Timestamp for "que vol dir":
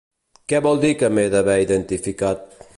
0.53-0.91